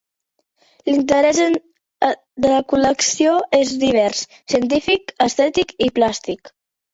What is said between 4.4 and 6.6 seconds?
científic, estètic i plàstic.